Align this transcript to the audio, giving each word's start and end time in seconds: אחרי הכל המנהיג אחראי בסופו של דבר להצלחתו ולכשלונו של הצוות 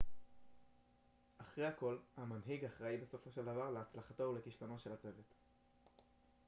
אחרי 1.37 1.65
הכל 1.67 1.97
המנהיג 2.17 2.65
אחראי 2.65 2.97
בסופו 2.97 3.31
של 3.31 3.41
דבר 3.45 3.69
להצלחתו 3.69 4.23
ולכשלונו 4.23 4.79
של 4.79 4.93
הצוות 4.93 5.33